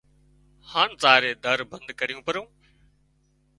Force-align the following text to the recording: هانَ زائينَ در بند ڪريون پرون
هانَ 0.71 0.89
زائينَ 1.03 1.35
در 1.43 1.59
بند 1.71 1.87
ڪريون 1.99 2.21
پرون 2.27 2.47